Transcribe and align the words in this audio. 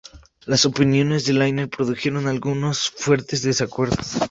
Las 0.47 0.65
opiniones 0.65 1.25
de 1.25 1.33
Lanier 1.33 1.69
produjeron 1.69 2.25
algunos 2.27 2.89
fuertes 2.89 3.43
desacuerdos. 3.43 4.17